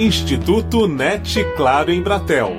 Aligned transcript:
Instituto 0.00 0.86
NET 0.86 1.44
Claro 1.56 1.90
em 1.90 2.00
Bratel. 2.00 2.52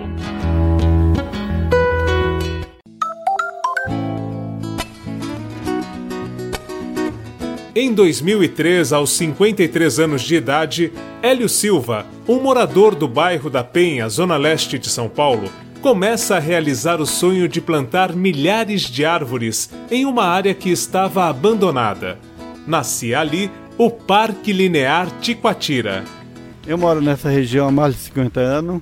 Em 7.73 7.93
2003, 7.93 8.91
aos 8.91 9.11
53 9.11 9.99
anos 9.99 10.21
de 10.23 10.35
idade, 10.35 10.91
Hélio 11.21 11.47
Silva, 11.47 12.05
um 12.27 12.41
morador 12.41 12.93
do 12.93 13.07
bairro 13.07 13.49
da 13.49 13.63
Penha, 13.63 14.09
zona 14.09 14.35
leste 14.35 14.77
de 14.77 14.89
São 14.89 15.07
Paulo, 15.07 15.49
começa 15.81 16.35
a 16.35 16.39
realizar 16.39 16.99
o 16.99 17.05
sonho 17.05 17.47
de 17.47 17.61
plantar 17.61 18.13
milhares 18.13 18.81
de 18.81 19.05
árvores 19.05 19.69
em 19.89 20.05
uma 20.05 20.25
área 20.25 20.53
que 20.53 20.69
estava 20.69 21.29
abandonada. 21.29 22.19
Nascia 22.67 23.21
ali 23.21 23.49
o 23.77 23.89
Parque 23.89 24.51
Linear 24.51 25.09
Tiquatira. 25.21 26.18
Eu 26.67 26.77
moro 26.77 27.01
nessa 27.01 27.29
região 27.29 27.67
há 27.67 27.71
mais 27.71 27.95
de 27.95 28.01
50 28.01 28.39
anos. 28.39 28.81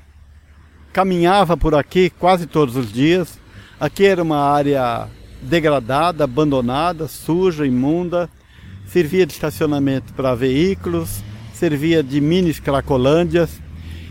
Caminhava 0.91 1.55
por 1.55 1.75
aqui 1.75 2.09
quase 2.09 2.45
todos 2.47 2.75
os 2.75 2.91
dias. 2.91 3.39
Aqui 3.79 4.05
era 4.05 4.21
uma 4.21 4.39
área 4.39 5.07
degradada, 5.41 6.23
abandonada, 6.23 7.07
suja, 7.07 7.65
imunda. 7.65 8.29
Servia 8.87 9.25
de 9.25 9.33
estacionamento 9.33 10.13
para 10.13 10.33
veículos, 10.33 11.21
servia 11.53 12.01
de 12.01 12.19
mini 12.19 12.53
cracolândias. 12.53 13.59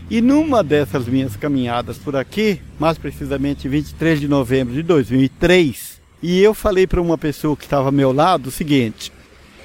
E 0.09 0.21
numa 0.21 0.63
dessas 0.63 1.05
minhas 1.07 1.35
caminhadas 1.35 1.97
por 1.97 2.15
aqui, 2.15 2.61
mais 2.79 2.97
precisamente 2.97 3.67
23 3.67 4.21
de 4.21 4.27
novembro 4.27 4.73
de 4.73 4.81
2003, 4.81 5.99
e 6.23 6.41
eu 6.41 6.53
falei 6.53 6.87
para 6.87 7.01
uma 7.01 7.17
pessoa 7.17 7.57
que 7.57 7.65
estava 7.65 7.87
ao 7.87 7.91
meu 7.91 8.13
lado 8.13 8.47
o 8.47 8.51
seguinte: 8.51 9.11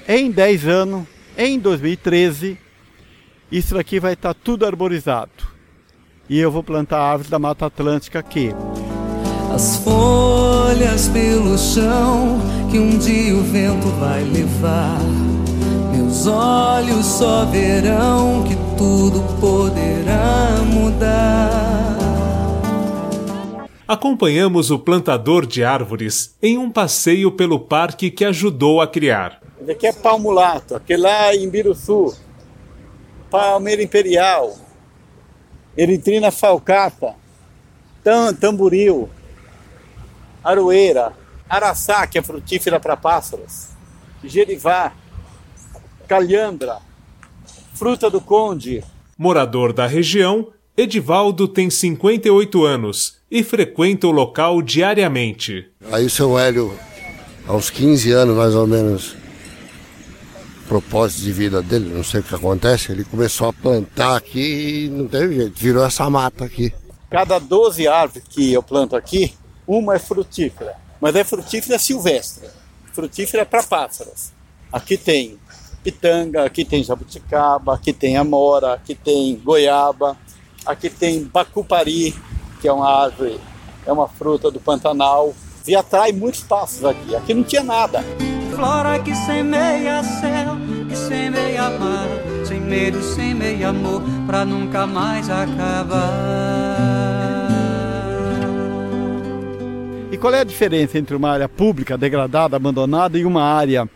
em 0.09 0.31
10 0.31 0.67
anos, 0.67 1.07
em 1.39 1.59
2013, 1.59 2.59
isso 3.53 3.79
aqui 3.79 4.01
vai 4.01 4.15
estar 4.15 4.33
tá 4.33 4.41
tudo 4.43 4.65
arborizado. 4.65 5.31
E 6.29 6.39
eu 6.39 6.51
vou 6.51 6.65
plantar 6.65 7.01
árvores 7.01 7.31
da 7.31 7.39
Mata 7.39 7.67
Atlântica 7.67 8.19
aqui. 8.19 8.55
As 9.55 9.77
folhas 9.77 11.09
pelo 11.09 11.59
chão 11.59 12.41
que 12.71 12.79
um 12.79 12.97
dia 12.97 13.35
o 13.37 13.43
vento 13.43 13.89
vai 14.01 14.25
levar. 14.25 14.99
Meus 15.95 16.27
olhos 16.27 17.05
só 17.05 17.45
verão 17.45 18.45
que 18.45 18.57
tudo 18.79 19.21
poderá 19.39 20.63
mudar. 20.73 21.93
Acompanhamos 23.87 24.71
o 24.71 24.79
plantador 24.79 25.45
de 25.45 25.63
árvores 25.63 26.35
em 26.43 26.57
um 26.57 26.71
passeio 26.71 27.31
pelo 27.31 27.61
parque 27.61 28.11
que 28.11 28.25
ajudou 28.25 28.81
a 28.81 28.87
criar. 28.87 29.43
Esse 29.61 29.71
aqui 29.71 29.87
é 29.87 29.93
palmulato, 29.93 30.75
aquele 30.75 31.03
lá 31.03 31.35
em 31.35 31.49
Biruçu, 31.51 32.15
palmeira 33.33 33.83
imperial, 33.83 34.59
eritrina 35.75 36.31
falcata, 36.31 37.15
tam, 38.05 38.35
tamboril, 38.35 39.09
aroeira, 40.45 41.15
araçá, 41.49 42.07
que 42.07 42.19
é 42.19 42.23
frutífera 42.23 42.79
para 42.79 42.95
pássaros, 42.95 43.69
gerivá, 44.23 44.93
calhandra, 46.07 46.81
fruta 47.73 48.11
do 48.11 48.21
conde. 48.21 48.85
Morador 49.17 49.73
da 49.73 49.87
região, 49.87 50.49
Edivaldo 50.77 51.49
tem 51.49 51.71
58 51.71 52.63
anos 52.67 53.17
e 53.31 53.43
frequenta 53.43 54.07
o 54.07 54.11
local 54.11 54.61
diariamente. 54.61 55.71
Aí 55.91 56.05
o 56.05 56.11
seu 56.11 56.39
Hélio, 56.39 56.79
aos 57.47 57.71
15 57.71 58.13
anos 58.13 58.37
mais 58.37 58.55
ou 58.55 58.67
menos, 58.67 59.17
propósito 60.73 61.21
de 61.21 61.33
vida 61.33 61.63
dele, 61.63 61.93
não 61.93 62.03
sei 62.03 62.21
o 62.21 62.23
que 62.23 62.35
acontece, 62.35 62.93
ele 62.93 63.05
começou 63.05 63.49
a 63.49 63.53
plantar 63.53 64.17
aqui 64.17 64.87
e 64.87 64.89
não 64.89 65.07
teve 65.07 65.35
jeito, 65.35 65.61
virou 65.61 65.85
essa 65.85 66.09
mata 66.09 66.47
aqui. 66.47 66.73
Cada 67.11 67.39
12 67.39 67.87
árvores 67.87 68.27
que 68.27 68.55
eu 68.55 68.63
planto 68.63 68.97
aqui, 68.97 69.35
uma 69.67 69.97
é 69.97 69.99
frutífera, 69.99 70.75
mas 70.99 71.15
é 71.15 71.25
frutífera 71.25 71.79
silvestre, 71.79 72.49
frutífera 72.95 73.45
para 73.45 73.63
pássaros. 73.63 74.33
Aqui 74.73 74.97
tem 74.97 75.39
pitanga, 75.85 76.47
aqui 76.47 76.65
tem 76.65 76.83
jabuticaba, 76.83 77.75
aqui 77.75 77.93
tem 77.93 78.17
amora, 78.17 78.73
aqui 78.73 78.95
tem 78.95 79.37
goiaba, 79.37 80.17
aqui 80.65 80.89
tem 80.89 81.23
bacupari, 81.25 82.17
que 82.63 82.69
é 82.69 82.73
uma 82.73 82.91
árvore, 82.91 83.39
é 83.85 83.93
uma 83.93 84.09
fruta 84.09 84.51
do 84.51 84.59
Pantanal, 84.59 85.35
e 85.69 85.77
atrai 85.77 86.13
muitos 86.13 86.41
pássaros 86.41 86.87
aqui. 86.87 87.15
Aqui 87.15 87.35
não 87.35 87.45
tinha 87.45 87.63
nada. 87.63 88.03
Flora 88.63 88.97
que 89.01 89.13
semeia 89.13 90.05
céu, 90.05 90.57
que 90.89 90.95
semeia 90.95 91.69
mar, 91.69 92.07
sem 92.47 92.61
medo, 92.61 93.03
sem 93.03 93.35
meio 93.35 93.71
amor, 93.71 94.01
pra 94.25 94.45
nunca 94.45 94.87
mais 94.87 95.29
acabar. 95.29 95.99
E 100.13 100.17
qual 100.17 100.33
é 100.33 100.39
a 100.39 100.45
diferença 100.45 100.97
entre 100.97 101.17
uma 101.17 101.31
área 101.31 101.49
pública, 101.49 101.99
degradada, 101.99 102.55
abandonada 102.55 103.19
e 103.19 103.25
uma 103.25 103.43
área 103.43 103.91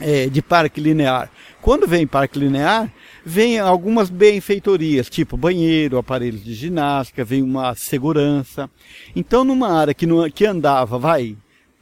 é, 0.00 0.26
de 0.26 0.42
parque 0.42 0.80
linear? 0.80 1.30
Quando 1.62 1.86
vem 1.86 2.08
parque 2.08 2.40
linear, 2.40 2.92
vem 3.24 3.60
algumas 3.60 4.10
benfeitorias, 4.10 5.08
tipo 5.08 5.36
banheiro, 5.36 5.96
aparelhos 5.96 6.42
de 6.42 6.54
ginástica, 6.54 7.24
vem 7.24 7.40
uma 7.40 7.72
segurança. 7.76 8.68
Então, 9.14 9.44
numa 9.44 9.70
área 9.70 9.94
que, 9.94 10.06
não, 10.06 10.28
que 10.28 10.44
andava, 10.44 10.98
vai, 10.98 11.36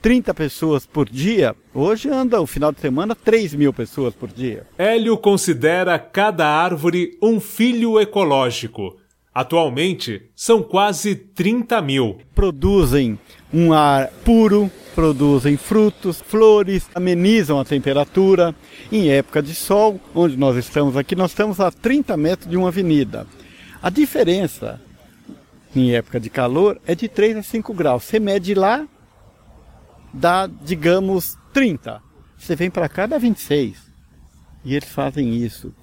30 0.04 0.34
pessoas 0.34 0.84
por 0.84 1.08
dia, 1.08 1.56
hoje 1.72 2.10
anda 2.10 2.38
o 2.38 2.46
final 2.46 2.70
de 2.70 2.78
semana 2.78 3.14
3 3.14 3.54
mil 3.54 3.72
pessoas 3.72 4.12
por 4.12 4.28
dia. 4.28 4.66
Hélio 4.76 5.16
considera 5.16 5.98
cada 5.98 6.46
árvore 6.46 7.16
um 7.22 7.40
filho 7.40 7.98
ecológico. 7.98 8.98
Atualmente, 9.34 10.20
são 10.36 10.62
quase 10.62 11.14
30 11.14 11.80
mil. 11.80 12.18
Produzem 12.34 13.18
um 13.50 13.72
ar 13.72 14.08
puro, 14.22 14.70
produzem 14.94 15.56
frutos, 15.56 16.20
flores, 16.20 16.86
amenizam 16.94 17.58
a 17.58 17.64
temperatura. 17.64 18.54
Em 18.92 19.08
época 19.08 19.42
de 19.42 19.54
sol, 19.54 19.98
onde 20.14 20.36
nós 20.36 20.54
estamos 20.58 20.98
aqui, 20.98 21.16
nós 21.16 21.30
estamos 21.30 21.60
a 21.60 21.70
30 21.70 22.14
metros 22.14 22.50
de 22.50 22.58
uma 22.58 22.68
avenida. 22.68 23.26
A 23.82 23.88
diferença 23.88 24.78
em 25.74 25.94
época 25.94 26.20
de 26.20 26.28
calor 26.28 26.78
é 26.86 26.94
de 26.94 27.08
3 27.08 27.38
a 27.38 27.42
5 27.42 27.72
graus. 27.72 28.04
Você 28.04 28.20
mede 28.20 28.54
lá, 28.54 28.86
dá, 30.14 30.46
digamos, 30.46 31.36
30. 31.52 32.00
Você 32.38 32.54
vem 32.56 32.70
para 32.70 32.88
cá, 32.88 33.06
dá 33.06 33.18
26. 33.18 33.76
E 34.64 34.74
eles 34.74 34.88
fazem 34.88 35.34
isso. 35.34 35.74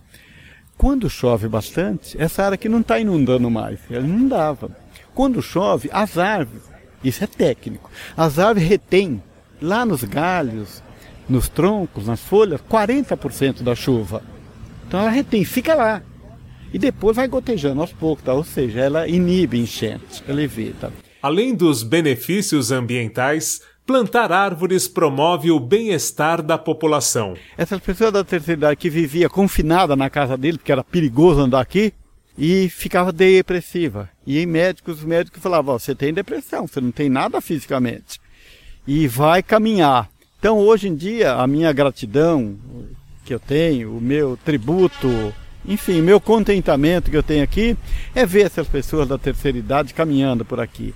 Quando 0.78 1.09
chove 1.09 1.47
bastante, 1.47 2.19
essa 2.19 2.44
área 2.44 2.56
aqui 2.56 2.68
não 2.68 2.80
está 2.80 3.00
inundando 3.00 3.52
mais. 3.52 3.80
Ela 3.90 4.08
não 4.08 4.28
dava. 4.28 4.75
Quando 5.14 5.42
chove, 5.42 5.90
as 5.92 6.18
árvores, 6.18 6.64
isso 7.03 7.24
é 7.24 7.28
técnico, 7.28 7.90
as 8.16 8.40
árvores 8.40 8.68
retêm 8.68 9.22
lá 9.62 9.86
nos 9.86 10.03
galhos, 10.03 10.81
nos 11.30 11.48
troncos, 11.48 12.08
nas 12.08 12.19
folhas, 12.19 12.62
40% 12.62 13.62
da 13.62 13.75
chuva. 13.75 14.24
Então 14.88 15.00
ela 15.00 15.09
retém, 15.09 15.46
fica 15.46 15.75
lá. 15.75 16.02
E 16.74 16.80
depois 16.80 17.16
vai 17.18 17.28
gotejando 17.28 17.81
aos 17.81 17.92
poucos, 17.92 18.24
tá? 18.24 18.34
ou 18.34 18.44
seja, 18.44 18.80
ela 18.80 19.08
inibe 19.08 19.59
enchente, 19.59 20.24
ela 20.28 20.42
evita. 20.42 20.92
Além 21.22 21.53
dos 21.53 21.84
benefícios 21.84 22.72
ambientais, 22.72 23.62
Plantar 23.86 24.31
árvores 24.31 24.88
promove 24.88 25.50
o 25.50 25.59
bem-estar 25.59 26.42
da 26.42 26.58
população. 26.58 27.34
Essas 27.58 27.80
pessoas 27.80 28.14
da 28.14 28.24
terceira 28.24 28.59
idade 28.59 28.75
que 28.78 28.90
vivia 28.90 29.28
confinada 29.28 29.96
na 29.96 30.09
casa 30.09 30.38
dele, 30.38 30.59
porque 30.59 30.72
era 30.72 30.84
perigoso 30.84 31.42
andar 31.42 31.59
aqui, 31.59 31.92
e 32.38 32.69
ficava 32.69 33.12
depressiva. 33.12 34.08
E 34.25 34.40
em 34.40 34.46
médicos, 34.46 35.00
os 35.00 35.03
médicos 35.03 35.42
falavam, 35.42 35.78
você 35.78 35.96
tem 35.96 36.14
depressão, 36.14 36.68
você 36.68 36.80
não 36.80 36.92
tem 36.92 37.09
nada 37.09 37.42
fisicamente. 37.42 38.22
E 38.88 39.08
vai 39.08 39.42
caminhar. 39.42 40.09
Então 40.40 40.59
hoje 40.59 40.88
em 40.88 40.96
dia 40.96 41.34
a 41.34 41.48
minha 41.48 41.74
gratidão 41.74 42.58
que 43.25 43.34
eu 43.34 43.40
tenho, 43.40 43.98
o 43.98 44.02
meu 44.02 44.38
tributo, 44.46 45.34
enfim, 45.66 46.01
meu 46.01 46.22
contentamento 46.22 47.12
que 47.12 47.18
eu 47.18 47.24
tenho 47.24 47.44
aqui 47.44 47.75
é 48.16 48.25
ver 48.25 48.45
essas 48.45 48.68
pessoas 48.68 49.07
da 49.07 49.18
terceira 49.18 49.57
idade 49.57 49.94
caminhando 49.94 50.45
por 50.45 50.60
aqui. 50.60 50.94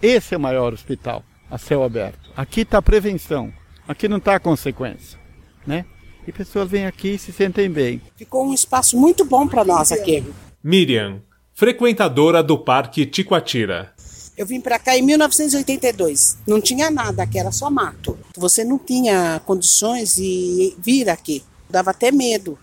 Esse 0.00 0.34
é 0.34 0.38
o 0.38 0.40
maior 0.40 0.72
hospital 0.72 1.24
a 1.50 1.58
céu 1.58 1.82
aberto. 1.82 2.30
Aqui 2.36 2.60
está 2.60 2.78
a 2.78 2.82
prevenção, 2.82 3.52
aqui 3.86 4.08
não 4.08 4.18
está 4.18 4.36
a 4.36 4.40
consequência, 4.40 5.18
né? 5.66 5.84
E 6.26 6.32
pessoas 6.32 6.70
vêm 6.70 6.86
aqui 6.86 7.14
e 7.14 7.18
se 7.18 7.32
sentem 7.32 7.70
bem. 7.70 8.00
Ficou 8.16 8.46
um 8.46 8.54
espaço 8.54 8.96
muito 8.96 9.24
bom 9.24 9.48
para 9.48 9.64
nós 9.64 9.90
aqui. 9.90 10.24
Miriam, 10.62 11.22
frequentadora 11.54 12.42
do 12.42 12.58
Parque 12.58 13.06
Ticoatira. 13.06 13.92
Eu 14.36 14.46
vim 14.46 14.60
para 14.60 14.78
cá 14.78 14.96
em 14.96 15.02
1982. 15.02 16.38
Não 16.46 16.60
tinha 16.60 16.90
nada, 16.90 17.22
aqui 17.22 17.38
era 17.38 17.52
só 17.52 17.68
mato. 17.68 18.18
Você 18.36 18.64
não 18.64 18.78
tinha 18.78 19.40
condições 19.44 20.14
de 20.14 20.74
vir 20.78 21.10
aqui. 21.10 21.42
Dava 21.68 21.90
até 21.90 22.10
medo. 22.10 22.58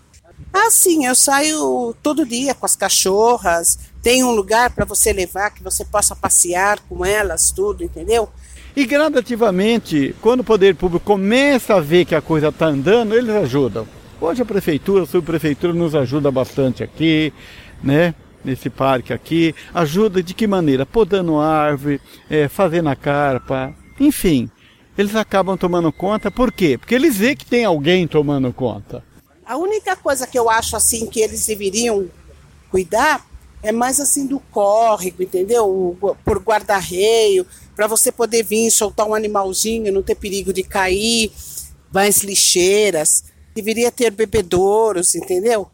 Ah, 0.52 0.70
sim, 0.70 1.06
eu 1.06 1.14
saio 1.14 1.94
todo 2.02 2.26
dia 2.26 2.54
com 2.54 2.66
as 2.66 2.74
cachorras. 2.74 3.78
Tem 4.02 4.24
um 4.24 4.30
lugar 4.30 4.70
para 4.70 4.84
você 4.84 5.12
levar 5.12 5.50
que 5.50 5.62
você 5.62 5.84
possa 5.84 6.16
passear 6.16 6.80
com 6.88 7.04
elas, 7.04 7.50
tudo, 7.50 7.84
entendeu? 7.84 8.28
E 8.78 8.86
gradativamente, 8.86 10.14
quando 10.20 10.38
o 10.38 10.44
poder 10.44 10.76
público 10.76 11.04
começa 11.04 11.74
a 11.74 11.80
ver 11.80 12.04
que 12.04 12.14
a 12.14 12.22
coisa 12.22 12.50
está 12.50 12.66
andando, 12.66 13.12
eles 13.12 13.34
ajudam. 13.34 13.88
Hoje 14.20 14.42
a 14.42 14.44
prefeitura, 14.44 15.02
a 15.02 15.06
subprefeitura 15.06 15.72
nos 15.72 15.96
ajuda 15.96 16.30
bastante 16.30 16.84
aqui, 16.84 17.32
né? 17.82 18.14
Nesse 18.44 18.70
parque 18.70 19.12
aqui, 19.12 19.52
ajuda 19.74 20.22
de 20.22 20.32
que 20.32 20.46
maneira? 20.46 20.86
Podando 20.86 21.40
árvore, 21.40 22.00
é, 22.30 22.46
fazendo 22.46 22.88
a 22.88 22.94
carpa, 22.94 23.74
enfim, 23.98 24.48
eles 24.96 25.16
acabam 25.16 25.58
tomando 25.58 25.90
conta, 25.90 26.30
por 26.30 26.52
quê? 26.52 26.78
Porque 26.78 26.94
eles 26.94 27.16
veem 27.16 27.34
que 27.34 27.46
tem 27.46 27.64
alguém 27.64 28.06
tomando 28.06 28.52
conta. 28.52 29.02
A 29.44 29.56
única 29.56 29.96
coisa 29.96 30.24
que 30.24 30.38
eu 30.38 30.48
acho 30.48 30.76
assim 30.76 31.06
que 31.06 31.18
eles 31.18 31.44
deveriam 31.44 32.08
cuidar 32.70 33.26
é 33.62 33.72
mais 33.72 34.00
assim 34.00 34.26
do 34.26 34.38
córrego, 34.38 35.22
entendeu? 35.22 35.96
Por 36.24 36.38
guarda-reio, 36.38 37.46
para 37.74 37.86
você 37.86 38.12
poder 38.12 38.42
vir 38.42 38.70
soltar 38.70 39.06
um 39.06 39.14
animalzinho, 39.14 39.92
não 39.92 40.02
ter 40.02 40.14
perigo 40.14 40.52
de 40.52 40.62
cair, 40.62 41.32
mais 41.92 42.18
lixeiras. 42.18 43.24
Deveria 43.54 43.90
ter 43.90 44.10
bebedouros, 44.10 45.14
entendeu? 45.14 45.68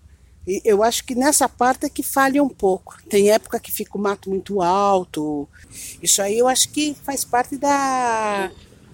E 0.47 0.61
eu 0.65 0.83
acho 0.83 1.05
que 1.05 1.15
nessa 1.15 1.49
parte 1.49 1.87
é 1.87 1.89
que 1.89 2.03
falha 2.03 2.43
um 2.43 2.49
pouco. 2.49 2.97
Tem 3.09 3.31
época 3.31 3.59
que 3.59 3.73
fica 3.73 3.97
o 3.97 4.01
mato 4.01 4.29
muito 4.31 4.61
alto. 4.61 5.49
Isso 6.03 6.21
aí 6.21 6.39
eu 6.39 6.49
acho 6.49 6.69
que 6.71 6.95
faz 7.03 7.25
parte 7.25 7.57
da 7.57 8.51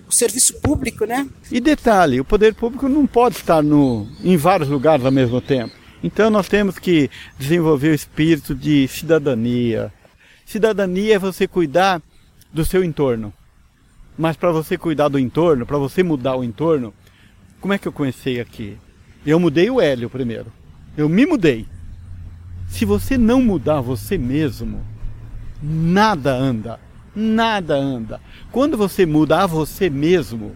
o 0.09 0.13
serviço 0.13 0.61
público, 0.61 1.05
né? 1.05 1.29
E 1.53 1.61
detalhe, 1.61 2.21
o 2.21 2.25
poder 2.25 2.53
público 2.55 2.89
não 2.89 3.07
pode 3.07 3.37
estar 3.37 3.63
no, 3.63 4.09
em 4.23 4.37
vários 4.37 4.69
lugares 4.69 5.05
ao 5.05 5.13
mesmo 5.13 5.41
tempo. 5.41 5.80
Então 6.03 6.31
nós 6.31 6.49
temos 6.49 6.79
que 6.79 7.11
desenvolver 7.39 7.91
o 7.91 7.95
espírito 7.95 8.55
de 8.55 8.89
cidadania. 8.89 9.93
Cidadania 10.47 11.17
é 11.17 11.19
você 11.19 11.47
cuidar 11.47 12.03
do 12.53 12.65
seu 12.65 12.83
entorno. 12.83 13.33
Mas 14.19 14.37
para 14.37 14.51
você 14.51 14.77
cuidar 14.77 15.09
do 15.09 15.19
entorno, 15.19 15.67
para 15.67 15.79
você 15.79 16.03
mudar 16.03 16.37
o 16.37 16.45
entorno, 16.45 16.93
como 17.61 17.75
é 17.75 17.79
que 17.79 17.87
eu 17.87 17.93
comecei 17.93 18.41
aqui? 18.41 18.77
Eu 19.25 19.39
mudei 19.39 19.71
o 19.71 19.81
Hélio 19.81 20.09
primeiro. 20.09 20.47
Eu 20.97 21.09
me 21.09 21.27
mudei. 21.27 21.67
Se 22.69 22.85
você 22.85 23.19
não 23.19 23.43
mudar 23.43 23.81
você 23.81 24.17
mesmo, 24.17 24.85
nada 25.63 26.33
anda. 26.33 26.81
Nada 27.15 27.75
anda. 27.75 28.21
Quando 28.51 28.77
você 28.77 29.05
muda 29.05 29.43
a 29.43 29.47
você 29.47 29.91
mesmo, 29.91 30.55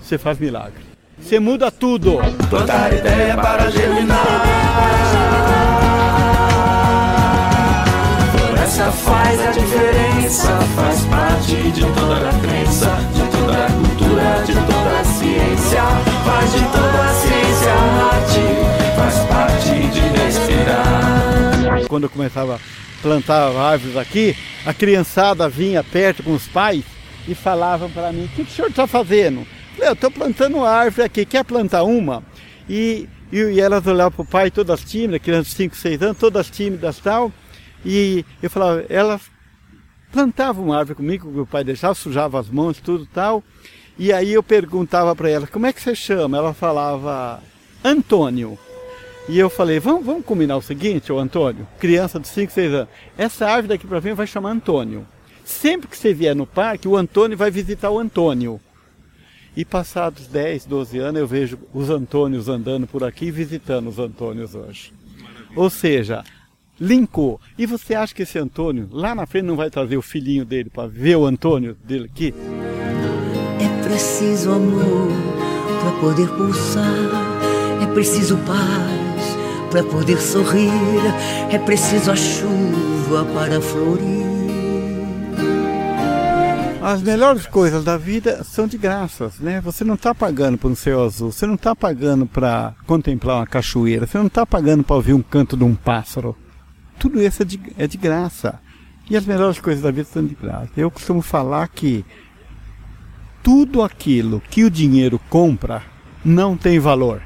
você 0.00 0.18
faz 0.18 0.38
milagre. 0.38 0.87
Você 1.20 1.38
muda 1.38 1.70
tudo. 1.70 2.18
Plantar 2.48 2.92
ideia 2.92 3.36
para 3.36 3.70
germinar. 3.70 4.42
Floresta 8.32 8.92
faz 8.92 9.40
a 9.40 9.50
diferença, 9.50 10.48
faz 10.74 11.00
parte 11.04 11.70
de 11.72 11.80
toda 11.80 12.16
a 12.16 12.32
crença, 12.40 12.96
de 13.14 13.22
toda 13.36 13.66
a 13.66 13.70
cultura, 13.70 14.42
de 14.46 14.54
toda 14.54 15.00
a 15.00 15.04
ciência, 15.04 15.82
faz 16.24 16.52
de 16.52 16.60
toda 16.60 17.04
a 17.04 17.14
ciência 17.14 17.72
arte, 18.12 18.40
faz 18.96 19.18
parte 19.26 19.74
de 19.88 20.00
respirar. 20.00 21.86
Quando 21.88 22.04
eu 22.04 22.10
começava 22.10 22.56
a 22.56 22.58
plantar 23.02 23.54
árvores 23.54 23.96
aqui, 23.96 24.36
a 24.64 24.72
criançada 24.72 25.48
vinha 25.48 25.84
perto 25.84 26.22
com 26.22 26.32
os 26.34 26.46
pais 26.46 26.84
e 27.26 27.34
falavam 27.34 27.90
para 27.90 28.12
mim: 28.12 28.24
o 28.24 28.28
que, 28.28 28.44
que 28.44 28.50
o 28.50 28.54
senhor 28.54 28.68
está 28.68 28.86
fazendo? 28.86 29.46
Eu 29.78 29.92
estou 29.92 30.10
plantando 30.10 30.64
árvore 30.64 31.06
aqui, 31.06 31.24
quer 31.24 31.44
plantar 31.44 31.84
uma? 31.84 32.22
E, 32.68 33.08
e, 33.32 33.38
e 33.38 33.60
elas 33.60 33.86
olhavam 33.86 34.12
para 34.12 34.22
o 34.22 34.26
pai, 34.26 34.50
todas 34.50 34.82
tímidas, 34.82 35.22
crianças 35.22 35.48
de 35.48 35.54
5, 35.54 35.76
6 35.76 36.02
anos, 36.02 36.18
todas 36.18 36.50
tímidas 36.50 36.98
e 36.98 37.02
tal. 37.02 37.32
E 37.84 38.24
eu 38.42 38.50
falava, 38.50 38.84
elas 38.88 39.22
plantavam 40.12 40.64
uma 40.64 40.78
árvore 40.78 40.96
comigo, 40.96 41.32
que 41.32 41.40
o 41.40 41.46
pai 41.46 41.62
deixava, 41.62 41.94
sujava 41.94 42.40
as 42.40 42.48
mãos, 42.48 42.80
tudo 42.80 43.06
tal. 43.06 43.42
E 43.96 44.12
aí 44.12 44.32
eu 44.32 44.42
perguntava 44.42 45.14
para 45.14 45.30
elas, 45.30 45.48
como 45.48 45.66
é 45.66 45.72
que 45.72 45.80
você 45.80 45.94
chama? 45.94 46.36
Ela 46.36 46.52
falava, 46.52 47.42
Antônio. 47.84 48.58
E 49.28 49.38
eu 49.38 49.48
falei, 49.48 49.78
vamos, 49.78 50.04
vamos 50.04 50.24
combinar 50.24 50.56
o 50.56 50.62
seguinte, 50.62 51.12
ô 51.12 51.18
Antônio, 51.18 51.66
criança 51.78 52.18
de 52.18 52.26
5, 52.26 52.50
6 52.52 52.72
anos, 52.72 52.88
essa 53.16 53.46
árvore 53.46 53.68
daqui 53.68 53.86
para 53.86 54.00
frente 54.00 54.16
vai 54.16 54.26
chamar 54.26 54.50
Antônio. 54.50 55.06
Sempre 55.44 55.86
que 55.88 55.96
você 55.96 56.12
vier 56.12 56.34
no 56.34 56.46
parque, 56.46 56.88
o 56.88 56.96
Antônio 56.96 57.36
vai 57.36 57.50
visitar 57.50 57.90
o 57.90 57.98
Antônio. 57.98 58.60
E 59.58 59.64
passados 59.64 60.28
10, 60.28 60.66
12 60.66 60.98
anos, 60.98 61.20
eu 61.20 61.26
vejo 61.26 61.58
os 61.74 61.90
Antônios 61.90 62.48
andando 62.48 62.86
por 62.86 63.02
aqui 63.02 63.28
visitando 63.28 63.88
os 63.88 63.98
Antônios 63.98 64.54
hoje. 64.54 64.92
Ou 65.56 65.68
seja, 65.68 66.22
linkou. 66.80 67.40
E 67.58 67.66
você 67.66 67.96
acha 67.96 68.14
que 68.14 68.22
esse 68.22 68.38
Antônio 68.38 68.88
lá 68.92 69.16
na 69.16 69.26
frente 69.26 69.46
não 69.46 69.56
vai 69.56 69.68
trazer 69.68 69.96
o 69.96 70.00
filhinho 70.00 70.44
dele 70.44 70.70
para 70.70 70.86
ver 70.86 71.16
o 71.16 71.26
Antônio 71.26 71.76
dele 71.82 72.04
aqui? 72.04 72.32
É 73.60 73.82
preciso 73.82 74.52
amor 74.52 75.08
para 75.80 75.90
poder 76.02 76.28
pulsar, 76.28 77.10
é 77.82 77.92
preciso 77.92 78.36
paz 78.46 79.72
para 79.72 79.82
poder 79.82 80.18
sorrir, 80.18 80.70
é 81.52 81.58
preciso 81.58 82.12
a 82.12 82.14
chuva 82.14 83.24
para 83.34 83.60
florir. 83.60 84.47
As 86.88 87.02
melhores 87.02 87.44
coisas 87.44 87.84
da 87.84 87.98
vida 87.98 88.42
são 88.42 88.66
de 88.66 88.78
graças, 88.78 89.38
né? 89.40 89.60
Você 89.60 89.84
não 89.84 89.92
está 89.92 90.14
pagando 90.14 90.56
por 90.56 90.70
um 90.70 90.74
céu 90.74 91.04
azul, 91.04 91.30
você 91.30 91.46
não 91.46 91.54
está 91.54 91.76
pagando 91.76 92.24
para 92.24 92.74
contemplar 92.86 93.36
uma 93.36 93.46
cachoeira, 93.46 94.06
você 94.06 94.16
não 94.16 94.26
está 94.26 94.46
pagando 94.46 94.82
para 94.82 94.96
ouvir 94.96 95.12
um 95.12 95.20
canto 95.20 95.54
de 95.54 95.64
um 95.64 95.74
pássaro. 95.74 96.34
Tudo 96.98 97.22
isso 97.22 97.42
é 97.42 97.44
de, 97.44 97.60
é 97.76 97.86
de 97.86 97.98
graça. 97.98 98.58
E 99.10 99.18
as 99.18 99.26
melhores 99.26 99.60
coisas 99.60 99.82
da 99.82 99.90
vida 99.90 100.08
são 100.10 100.24
de 100.24 100.34
graça. 100.34 100.70
Eu 100.78 100.90
costumo 100.90 101.20
falar 101.20 101.68
que 101.68 102.06
tudo 103.42 103.82
aquilo 103.82 104.42
que 104.48 104.64
o 104.64 104.70
dinheiro 104.70 105.20
compra 105.28 105.82
não 106.24 106.56
tem 106.56 106.78
valor. 106.78 107.20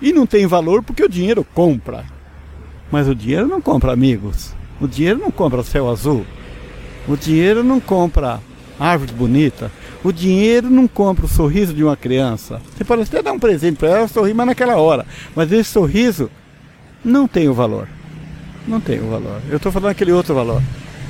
E 0.00 0.12
não 0.12 0.26
tem 0.26 0.46
valor 0.46 0.80
porque 0.80 1.02
o 1.02 1.08
dinheiro 1.08 1.44
compra. 1.52 2.04
Mas 2.88 3.08
o 3.08 3.16
dinheiro 3.16 3.48
não 3.48 3.60
compra 3.60 3.92
amigos. 3.92 4.54
O 4.80 4.86
dinheiro 4.86 5.18
não 5.18 5.32
compra 5.32 5.64
céu 5.64 5.90
azul. 5.90 6.24
O 7.06 7.16
dinheiro 7.16 7.62
não 7.62 7.80
compra 7.80 8.40
árvore 8.78 9.12
bonita. 9.12 9.70
O 10.02 10.12
dinheiro 10.12 10.68
não 10.68 10.86
compra 10.86 11.24
o 11.24 11.28
sorriso 11.28 11.72
de 11.72 11.82
uma 11.82 11.96
criança. 11.96 12.60
Você 12.76 12.84
pode 12.84 13.02
até 13.02 13.22
dar 13.22 13.32
um 13.32 13.38
presente 13.38 13.76
para 13.76 13.88
ela, 13.88 14.08
sorrir, 14.08 14.34
mas 14.34 14.46
naquela 14.46 14.76
hora. 14.76 15.06
Mas 15.34 15.50
esse 15.52 15.70
sorriso 15.70 16.30
não 17.04 17.26
tem 17.26 17.48
o 17.48 17.54
valor. 17.54 17.88
Não 18.66 18.80
tem 18.80 19.00
o 19.00 19.08
valor. 19.08 19.40
Eu 19.48 19.56
estou 19.56 19.72
falando 19.72 19.90
aquele 19.90 20.12
outro 20.12 20.34
valor, 20.34 20.62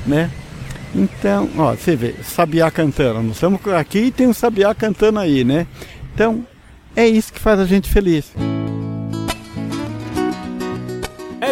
né? 0.05 0.29
Então, 0.93 1.49
ó, 1.57 1.73
você 1.73 1.95
vê, 1.95 2.15
sabiá 2.23 2.71
cantando. 2.71 3.21
Nós 3.21 3.33
estamos 3.33 3.59
aqui 3.67 3.99
e 3.99 4.11
tem 4.11 4.27
um 4.27 4.33
sabiá 4.33 4.73
cantando 4.73 5.19
aí, 5.19 5.43
né? 5.43 5.67
Então, 6.13 6.45
é 6.95 7.05
isso 7.05 7.33
que 7.33 7.39
faz 7.39 7.59
a 7.59 7.65
gente 7.65 7.89
feliz. 7.89 8.31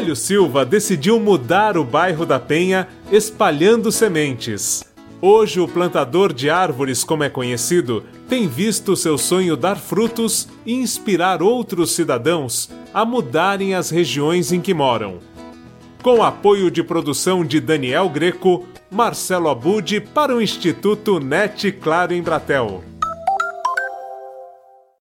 Hélio 0.03 0.17
Silva 0.17 0.65
decidiu 0.65 1.17
mudar 1.17 1.77
o 1.77 1.83
bairro 1.85 2.25
da 2.25 2.37
Penha 2.37 2.89
espalhando 3.09 3.89
sementes. 3.89 4.83
Hoje, 5.21 5.61
o 5.61 5.67
plantador 5.67 6.33
de 6.33 6.49
árvores, 6.49 7.05
como 7.05 7.23
é 7.23 7.29
conhecido, 7.29 8.03
tem 8.27 8.45
visto 8.45 8.97
seu 8.97 9.17
sonho 9.17 9.55
dar 9.55 9.77
frutos 9.77 10.49
e 10.65 10.73
inspirar 10.73 11.41
outros 11.41 11.91
cidadãos 11.91 12.69
a 12.93 13.05
mudarem 13.05 13.75
as 13.75 13.89
regiões 13.89 14.51
em 14.51 14.59
que 14.59 14.73
moram. 14.73 15.19
Com 16.01 16.21
apoio 16.21 16.69
de 16.69 16.83
produção 16.83 17.45
de 17.45 17.61
Daniel 17.61 18.09
Greco, 18.09 18.67
Marcelo 18.91 19.47
Abude 19.47 20.01
para 20.01 20.35
o 20.35 20.41
Instituto 20.41 21.17
NET 21.17 21.71
Claro 21.71 22.13
em 22.13 22.21
Bratel. 22.21 22.83